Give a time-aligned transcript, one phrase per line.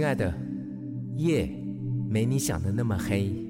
[0.00, 0.32] 亲爱的，
[1.18, 1.46] 夜
[2.08, 3.49] 没你想的那么黑。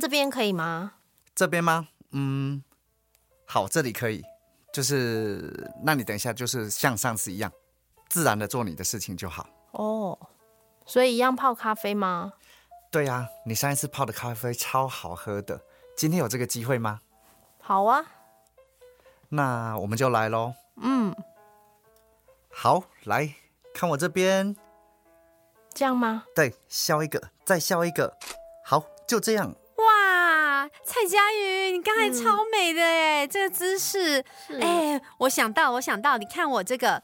[0.00, 0.94] 这边可以吗？
[1.34, 1.88] 这边吗？
[2.10, 2.62] 嗯，
[3.46, 4.22] 好，这里可以。
[4.72, 7.50] 就是，那你等一下，就是像上次一样，
[8.08, 9.48] 自然的做你的事情就好。
[9.72, 10.18] 哦，
[10.86, 12.34] 所以一样泡咖啡吗？
[12.90, 15.60] 对呀、你上一次泡的咖啡超好喝的，
[15.96, 17.00] 今天有这个机会吗？
[17.60, 18.04] 好啊，
[19.30, 20.54] 那我们就来喽。
[20.76, 21.14] 嗯，
[22.50, 23.34] 好，来
[23.74, 24.56] 看我这边，
[25.74, 26.24] 这样吗？
[26.34, 28.16] 对，笑一个，再笑一个，
[28.64, 29.54] 好，就这样。
[30.88, 34.24] 哇，蔡佳瑜，你刚才超美的哎，这个姿势，
[34.60, 37.02] 哎，我想到，我想到，你看我这个。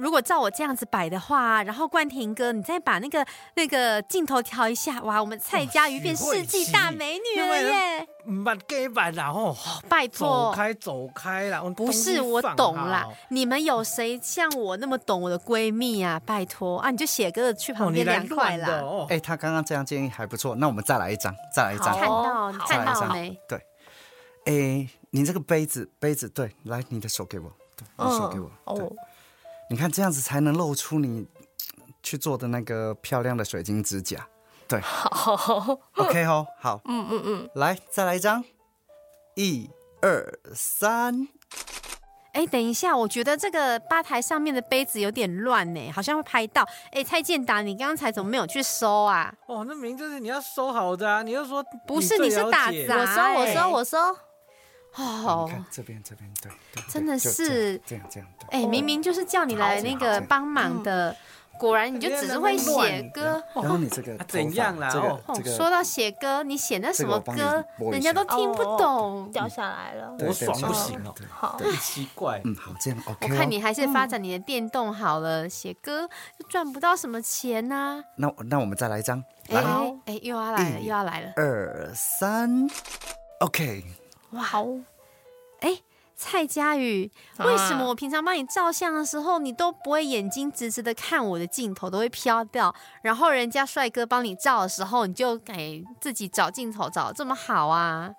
[0.00, 8.08] 如果照我这样子摆的话，然后冠廷哥，你再把那个那个镜头调一下，哇，我们蔡佳瑜变世纪大美女了耶！
[8.26, 9.54] 唔捌假版啦吼，
[9.88, 11.62] 拜走托，开走开啦！
[11.62, 16.18] 我不是我懂啦，你们有谁像我那么懂我的闺蜜啊？
[16.24, 18.82] 拜托啊，你就写个去旁边凉快啦。
[19.10, 21.92] 哎，他刚刚这样建议还不错，那我们再来一张，再来一张。
[21.98, 23.38] 看到，好看再来一张到没？
[23.46, 23.58] 对，
[24.46, 28.50] 哎，你这个杯子，杯子，对，来，你的手给我，对，你手给我。
[29.70, 31.24] 你看这样子才能露出你
[32.02, 34.26] 去做的那个漂亮的水晶指甲。
[34.66, 38.44] 对好，，OK 哦，好，嗯嗯嗯，来再来一张，
[39.36, 39.70] 一
[40.02, 41.28] 二三，
[42.32, 46.66] 哎，等一下，我觉得这个吧台上面的杯子有点乱呢，好像会拍到。
[46.90, 49.32] 哎，蔡健达，你刚才怎么没有去收啊？
[49.46, 51.22] 哦，那明明就是你要收好的啊！
[51.22, 53.98] 你又说不是你是打杂我收我哎收我收，
[54.96, 58.60] 哦你，看这边这边，对，对真的是这样这样对。
[58.60, 61.16] 哎，明明就是叫你来那个帮忙的，
[61.58, 63.42] 果然你就只是会写歌。
[63.54, 64.90] 然后你这个啊怎样啦
[65.56, 69.30] 说到写歌，你写那什么歌人家都听不懂。
[69.32, 70.12] 掉下来了。
[70.18, 72.40] 对多爽对不行哦对好，很奇怪。
[72.44, 73.38] 嗯，好，这样 OK 我哦。
[73.38, 76.08] 看你还是发展你的电动好了，写歌
[76.38, 78.02] 就赚不到什么钱呐。
[78.16, 81.32] 那那我们再来一张，哎来哎哎，又要来了，又要来了。
[81.36, 82.68] 二三
[83.40, 83.84] ，OK。
[84.30, 84.82] 哇哦！
[85.60, 85.78] 哎，
[86.16, 92.74] 蔡佳宇，为什么我平常帮你照相的时候，你都不会眼睛直直的看我的镜头，都会飘掉？
[93.02, 98.10] 然后人家帅哥帮你照的时候，你就给自己找镜头找得这么好啊？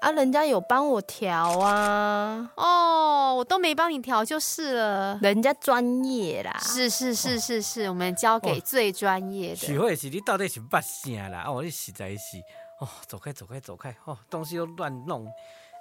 [0.00, 5.18] 啊，人家有帮我调啊，哦，我都没帮你调就是了。
[5.20, 6.58] 人家专业啦。
[6.58, 9.56] 是是是是是，我们交给最专业的。
[9.56, 11.44] 许慧琪你到底是捌啥啦？
[11.46, 12.42] 哦，你实在是
[12.80, 15.26] 哦，走开走开走开哦，东西都乱弄。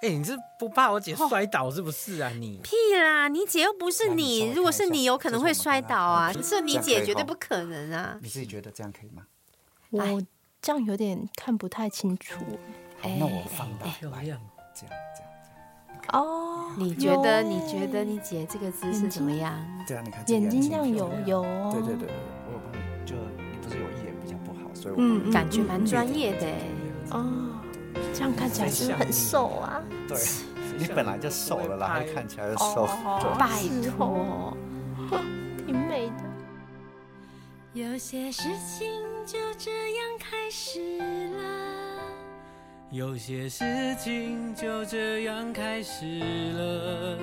[0.02, 2.30] 哎、你是不怕我姐摔倒是不是啊？
[2.30, 3.28] 你屁啦！
[3.28, 6.32] 你姐又不是你你，如果是你，有可能会摔倒啊。
[6.32, 8.18] 这是是你姐绝对不可能啊！
[8.22, 9.24] 你自己觉得这样可以吗？
[9.90, 10.18] 我哎
[10.62, 12.40] 这样有点看不太清楚
[13.02, 14.40] 好，那我放大漂亮，
[14.74, 15.32] 这样这样
[15.94, 16.02] 这样。
[16.14, 16.72] 哦。
[16.78, 17.44] 你觉得？
[17.44, 19.54] 有你觉得你姐这个姿势怎么样？
[19.86, 21.72] 对啊，你看眼睛这样有有哦？
[21.74, 22.16] 对对对对，
[22.48, 26.70] 我有帮你，就你不是有一眼比较不好，所以我感觉蛮专业的欸。
[27.12, 27.26] 哦，
[28.14, 29.82] 这样看起来是不是很瘦啊？
[30.08, 30.18] 对，
[30.78, 32.86] 你本来就瘦了啦，还看起来就瘦。
[32.86, 33.48] 哦拜
[33.90, 34.06] 托
[35.12, 35.22] 哦，
[35.66, 36.24] 挺美的。
[37.74, 38.88] 有些事情
[39.26, 40.98] 就这样开始
[41.38, 42.02] 了，
[42.90, 43.64] 有些事
[44.00, 46.20] 情就这样开始
[46.54, 47.18] 了。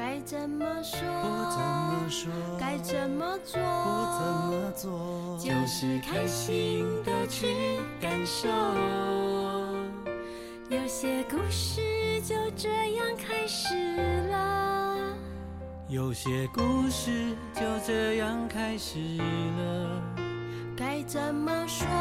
[0.00, 0.98] 该怎么说？
[1.20, 3.60] 不怎么说，该怎么做？
[3.60, 8.48] 不怎么做，就是开心的去感受。
[10.70, 11.82] 有些故事
[12.22, 13.76] 就这样开始
[14.30, 15.14] 了，
[15.86, 20.29] 有些故事就这样开始了。
[20.80, 21.86] 该怎么说？
[21.86, 21.92] 不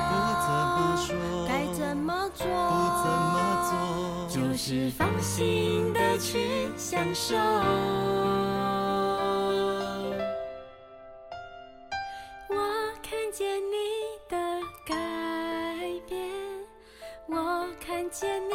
[0.48, 0.50] 怎
[0.80, 1.14] 么说，
[1.50, 2.48] 该怎么做？
[2.48, 2.52] 不
[3.04, 3.36] 怎么
[3.70, 3.74] 做，
[4.30, 7.36] 就是放心的去享受。
[12.48, 12.56] 我
[13.04, 13.76] 看见你
[14.30, 14.38] 的
[14.88, 14.96] 改
[16.08, 16.32] 变，
[17.28, 18.54] 我看见你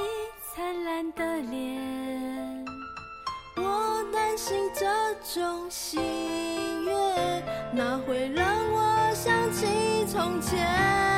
[0.55, 2.65] 灿烂的脸，
[3.59, 4.87] 我担心这
[5.35, 7.43] 种喜悦
[7.75, 8.54] 哪会让
[10.15, 11.14] 从前。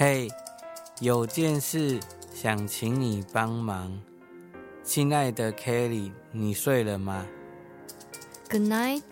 [0.00, 0.28] 嘿，
[1.00, 1.98] 有件事
[2.32, 4.00] 想请你帮忙，
[4.84, 7.26] 亲爱的 Kelly，你睡了吗
[8.48, 9.02] ？Good night，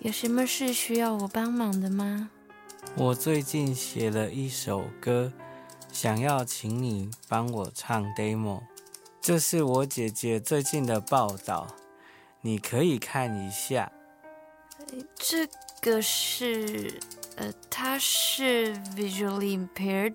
[0.00, 2.28] 有什么事需要我帮忙的吗？
[2.94, 5.32] 我最近写了一首歌，
[5.90, 8.60] 想要请你帮我唱 demo。
[9.22, 11.68] 这是我姐姐最近的报道，
[12.42, 13.90] 你可以看一下。
[15.16, 15.48] 这
[15.80, 17.00] 个是，
[17.36, 20.12] 呃，他是 visually impaired。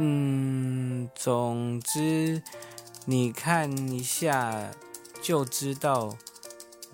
[0.00, 2.40] 嗯，总之
[3.04, 4.70] 你看一下
[5.20, 6.16] 就知道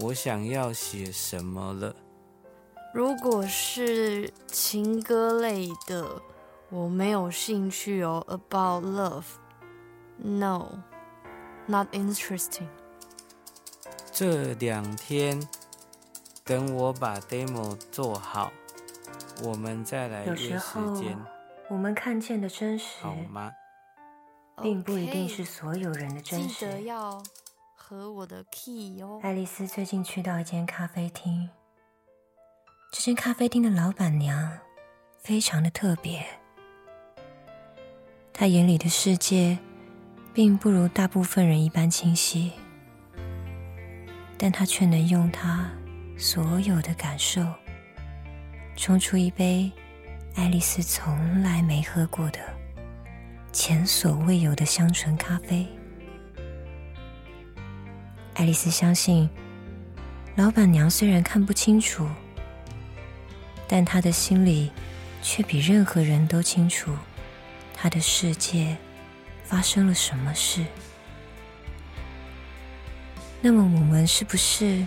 [0.00, 1.94] 我想要写什么了。
[2.94, 6.22] 如果是情歌类的，
[6.70, 8.24] 我没有兴趣哦。
[8.26, 8.82] About
[10.16, 12.68] love，no，not interesting。
[14.10, 15.46] 这两天
[16.42, 18.50] 等我把 demo 做好，
[19.42, 21.18] 我们再来约时时候间，
[21.70, 23.50] 我们看见的真实，好吗？
[24.62, 26.66] 并不一定是所有人的真实记实。
[26.66, 27.22] 得要
[27.74, 29.18] 和我的 key 哦。
[29.22, 31.48] 爱丽丝最近去到一间咖啡厅，
[32.92, 34.58] 这间咖啡厅的老板娘
[35.18, 36.24] 非常的特别，
[38.32, 39.58] 她眼里的世界
[40.32, 42.52] 并不如大部分人一般清晰，
[44.36, 45.70] 但她却能用她
[46.16, 47.42] 所有的感受，
[48.76, 49.72] 冲出一杯
[50.36, 52.40] 爱丽丝从来没喝过的、
[53.52, 55.64] 前所未有的香醇咖啡。
[58.34, 59.30] 爱丽丝相信，
[60.34, 62.08] 老板娘虽然看不清楚，
[63.68, 64.72] 但她的心里
[65.22, 66.92] 却比任何人都清楚，
[67.72, 68.76] 她的世界
[69.44, 70.64] 发生了什么事。
[73.40, 74.84] 那么，我们是不是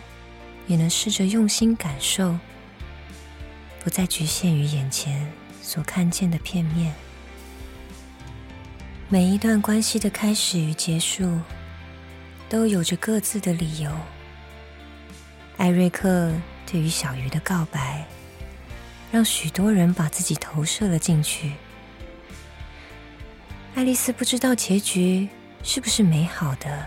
[0.67, 2.37] 也能试着用心感受，
[3.87, 5.25] 不再局限于眼前
[5.61, 6.93] 所看见的片面。
[9.07, 11.39] 每一段关系的开始与结束，
[12.49, 13.89] 都有着各自的理由。
[15.55, 16.33] 艾瑞克
[16.69, 18.05] 对于小鱼的告白，
[19.09, 21.53] 让许多人把自己投射了进去。
[23.73, 25.29] 爱丽丝不知道结局
[25.63, 26.85] 是不是美好的，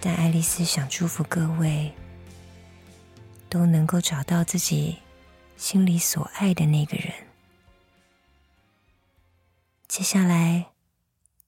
[0.00, 1.92] 但爱丽丝想祝福各位
[3.48, 4.96] 都能够找到自己
[5.64, 7.10] 心里所爱的那个人。
[9.88, 10.66] 接下来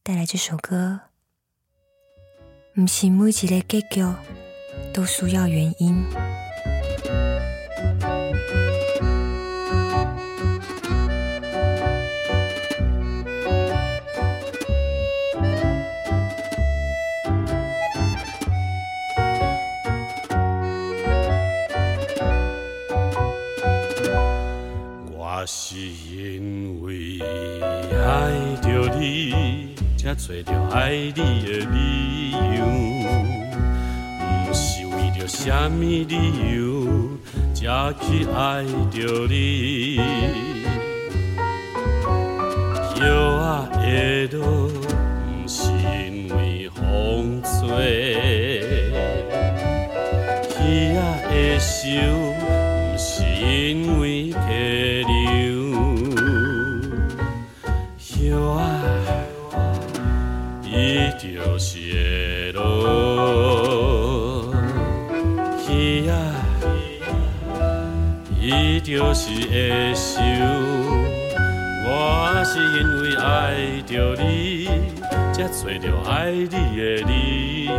[0.02, 1.00] 带来这首歌，
[2.75, 4.02] 不是每一个结局
[4.94, 6.02] 都需要原因。
[30.26, 32.66] 找着爱你的理由，
[34.45, 36.16] 不是为着什么理
[36.56, 36.59] 由
[37.54, 37.62] 才
[38.00, 40.00] 去爱着你。
[61.58, 62.60] 是会落；
[65.68, 66.14] 鱼啊，
[68.40, 70.20] 伊就是会受。
[71.88, 71.90] 我
[72.44, 73.25] 是因为爱
[73.86, 74.68] 着你，
[75.32, 76.56] 才找到爱你的
[77.06, 77.10] 理
[77.64, 77.70] 由。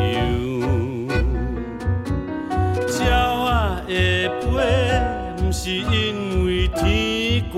[2.99, 3.05] 鸟
[3.43, 3.91] 啊会
[4.41, 4.45] 飞，
[5.37, 7.55] 不是因为天寒；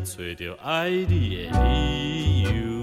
[0.00, 2.75] 才找着爱你的理由。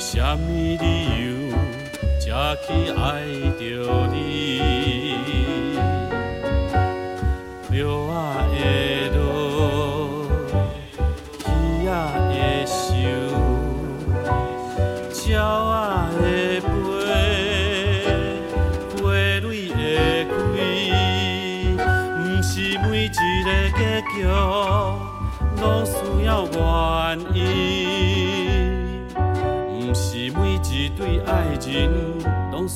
[0.00, 0.48] 什么
[0.80, 1.52] 理由
[2.18, 3.26] 才去爱
[3.58, 5.09] 着你。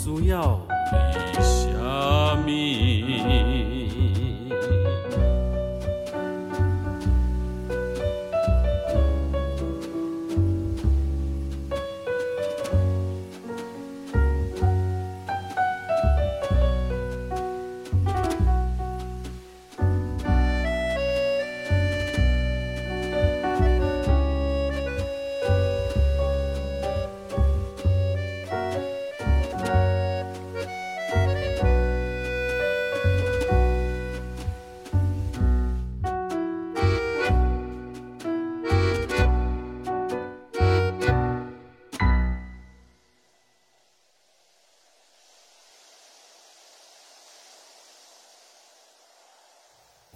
[0.04, 0.53] 主要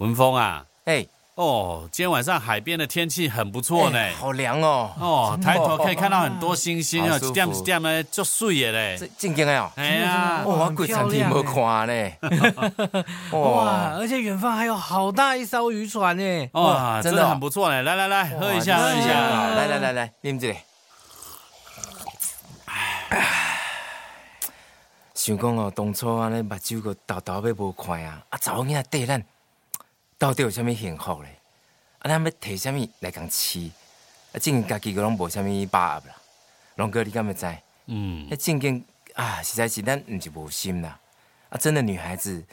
[0.09, 3.99] 文峰啊，哎，哦，今天晚上海边的天气很不错呢。
[3.99, 4.91] 哎好凉哦。
[4.99, 9.07] 哦，抬头可以看到很多星星啊，点一点的，就水的嘞这。
[9.19, 9.71] 正经的哦。
[9.75, 12.11] 哎呀，哇，我鬼餐厅没看呢。
[13.37, 16.49] 哇，而且远方还有好大一艘渔船呢。
[16.53, 17.83] 哇，真的很不错呢！
[17.83, 19.11] 来来来，喝一下，哇喝一下。
[19.11, 20.57] 来来来来，你们这里。
[25.13, 29.23] 想讲哦，当初安尼目睭个豆豆要无看啊，啊，查某囝缀咱，
[30.19, 31.31] 到底有啥物幸福咧？
[31.99, 33.71] 啊，咱要摕啥物来共饲？
[34.33, 36.15] 啊，正经家己个拢无啥物把握啦。
[36.75, 37.47] 龙哥，你敢要知？
[37.85, 38.85] 嗯迄，正经
[39.15, 40.99] 啊，实在是咱毋是无心啦。
[41.47, 42.43] 啊，真的女孩子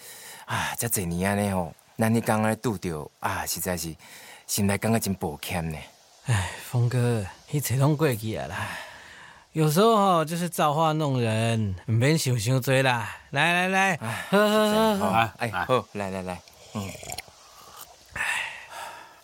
[0.45, 3.93] 啊，遮侪年安尼吼，咱迄刚咧拄着啊，实在是
[4.47, 5.77] 心内感觉真抱歉呢。
[6.27, 8.69] 哎，峰哥，一切拢过去啊啦。
[9.53, 13.17] 有时候哈、就是造化弄人，唔免想伤多啦。
[13.31, 13.97] 来来来，
[14.31, 15.07] 喝喝喝好。
[15.07, 16.41] 啊哎，好，来来来，
[16.75, 16.89] 嗯，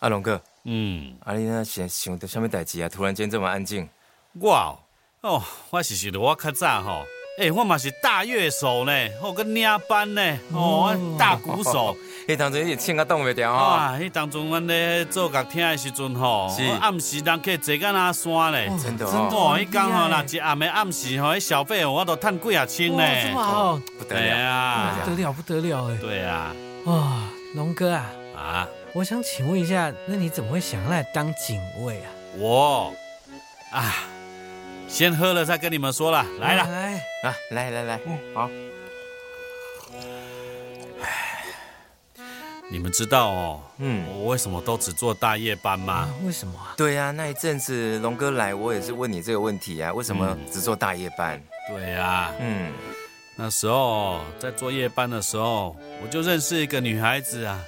[0.02, 2.88] 阿龙哥，嗯，啊，你那想想到什么代志啊？
[2.88, 3.88] 突然间这么安静，
[4.40, 4.78] 我哦
[5.20, 7.04] 哦，我是想到我较早吼，
[7.38, 8.92] 诶，我嘛是大乐手呢，
[9.22, 10.20] 我个领班呢，
[10.52, 11.96] 哦，我大鼓手。
[12.26, 13.64] 迄当阵一直唱啊动袂掉吼。
[13.64, 18.66] 啊，迄当中阮咧做乐厅的时阵吼，是我暗时人去坐到那山咧。
[18.82, 22.98] 真的真的哦，哦，迄工吼，若一暗的暗时吼，迄小费我都趁几啊千呢。
[22.98, 25.96] 哇，这么好，对不得了，啊不，得了，不得了哎！
[26.00, 26.52] 对啊，
[26.86, 27.22] 哇，
[27.54, 32.10] 龙哥啊，啊，我想请问一下，那你怎么会想要来当警卫啊？
[32.36, 32.92] 我
[33.70, 34.04] 啊，
[34.86, 36.66] 先喝了再跟你们说了，来了。
[36.66, 38.00] 来，啊，来来来，
[38.34, 38.50] 好，
[42.70, 46.74] 你们知道哦，嗯，我为什么都只做大夜班吗啊？，为什么啊？
[46.76, 51.42] 对啊，那一阵子龙哥来，我也是问你这个问题啊，为什么只做大夜班？
[51.70, 52.70] 对啊，嗯，
[53.36, 57.58] 那时候在做夜班的时候，我就认识一个女孩子啊。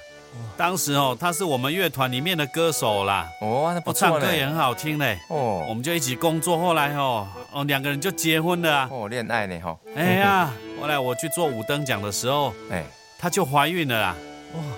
[0.57, 5.17] 当时哦，他是我们乐团里面的歌手啦，哦，那不我唱，歌也很好听嘞。
[5.29, 8.89] 我哦们就一起工作，后来哦哦两个人就结婚了啊。
[8.91, 12.83] 哦，恋爱呢哈，哎呀， 后来我去做五等奖的时候，哎，
[13.19, 14.15] 她就怀孕了啦。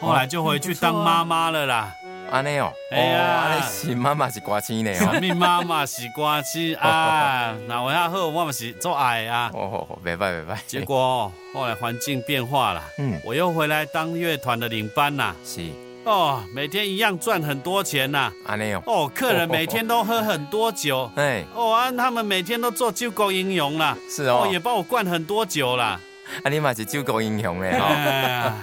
[0.01, 1.93] 后来就回去当妈妈了啦。
[2.29, 7.55] 安尼哦，哎呀是妈妈是歌星呢什哦，么妈妈是歌星啊？
[7.67, 9.49] 那我要好，我们是做爱啊。
[9.53, 15.35] 哦，袂歹袂歹，结果哦后来环境变化了，嗯我又回来当乐团的领班啦。
[15.45, 15.61] 是
[16.03, 18.31] 哦，每天一样赚很多钱呐。
[18.45, 21.09] 安尼哦，哦，客人每天都喝很多酒。
[21.15, 23.97] 哎，哦啊，他们每天都做救国英雄啦。
[24.09, 25.99] 是哦哦，也帮我灌很多酒啦。
[26.43, 28.53] 啊，你嘛是救国英雄呢吼，哎呀，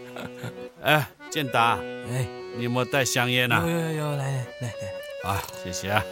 [0.82, 1.78] 哎，建达，
[2.10, 3.62] 哎，你有没有带香烟有呐？
[3.66, 4.74] 有有，来来来
[5.24, 6.04] 来，啊，谢谢啊。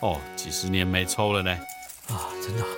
[0.00, 1.50] 哦，几十年没抽了呢。
[2.08, 2.68] 啊，真的啊，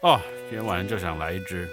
[0.00, 1.68] 哦，今天晚上就想来一支。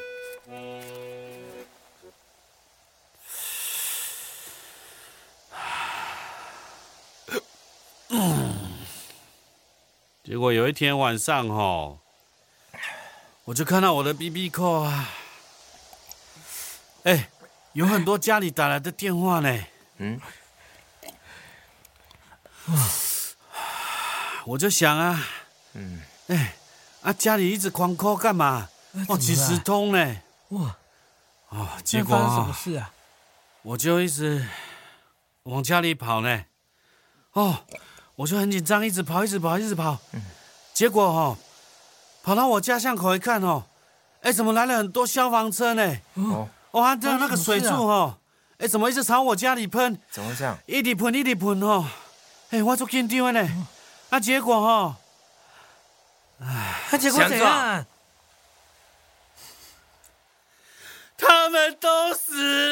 [10.24, 11.98] 结果有一天晚上哈，
[13.44, 15.10] 我就看到我的 BB 扣啊，
[17.04, 17.30] 哎，
[17.74, 19.64] 有很多家里打来的电话呢。
[19.98, 20.20] 嗯，
[24.46, 25.24] 我就想啊，
[25.74, 26.56] 嗯，哎，
[27.02, 28.70] 啊家里一直狂 call 干嘛？
[29.08, 30.18] 哦，几十通呢。
[30.50, 30.78] 哇，
[31.50, 32.92] 哦，结果那发生什么啊，事啊？
[33.64, 34.48] 我就一直
[35.44, 36.46] 往家里跑呢。
[37.32, 37.66] 哦，
[38.16, 39.98] 我就很紧张，一直跑，一直跑，一直跑。
[40.74, 41.38] 结果哦，
[42.22, 43.66] 跑到我家巷口一看哦，
[44.22, 45.98] 哎，怎么来了很多消防车呢？
[46.16, 48.20] 哦，哇，这那个水柱哦，
[48.58, 50.00] 哎，怎么一直朝我家里喷？
[50.12, 50.58] 怎么会这样？
[50.68, 51.86] 一直喷，一直喷哦。
[52.52, 53.68] 哎，我做紧张的呢。
[54.10, 54.96] 啊，结果哦，
[56.40, 57.86] 啊结果怎样？
[61.18, 62.63] 他们都死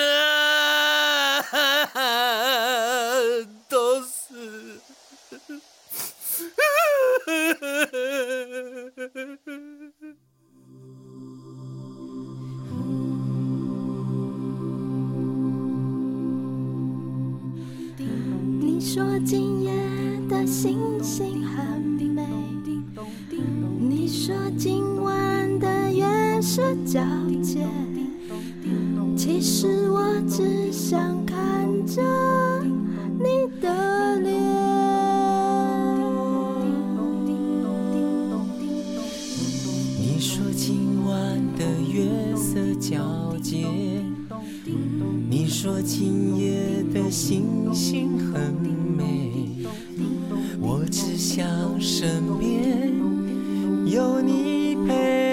[46.38, 49.66] 夜的星星很美，
[50.60, 51.46] 我只想
[51.80, 52.94] 身边
[53.86, 55.31] 有你陪。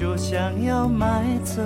[0.00, 1.62] 就想要买醉，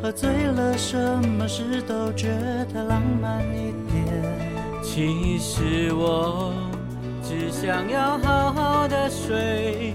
[0.00, 0.96] 喝醉了什
[1.28, 2.28] 么事都觉
[2.72, 4.82] 得浪漫一点。
[4.82, 6.54] 其实我
[7.22, 9.92] 只想要好好的睡，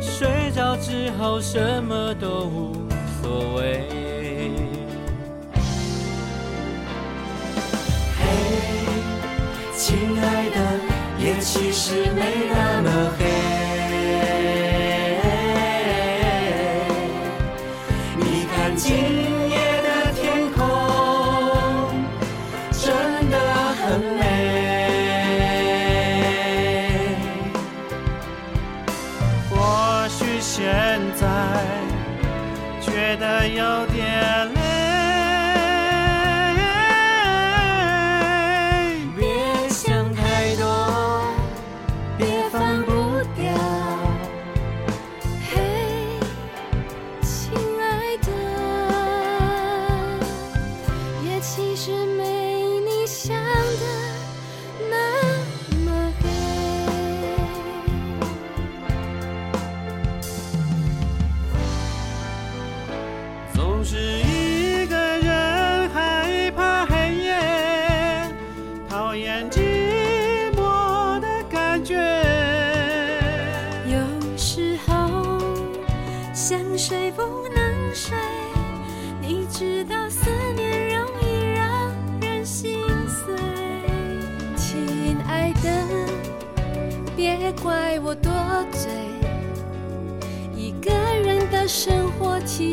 [0.00, 2.72] 睡着之后什么都无
[3.20, 3.82] 所谓。
[8.16, 8.22] 嘿
[9.76, 10.56] 亲爱的，
[11.18, 13.10] 夜其实没那么
[33.16, 33.89] 觉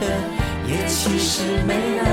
[0.00, 0.06] 的，
[0.66, 2.09] 也其实没那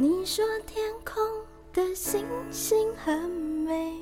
[0.00, 1.20] 你说天空
[1.72, 3.92] 的星星很美。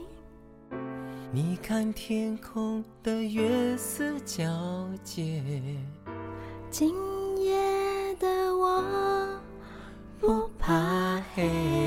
[1.33, 5.43] 你看天空的月色皎洁。
[6.71, 6.95] 今
[7.39, 9.41] 夜的我
[10.21, 11.86] 不怕黑。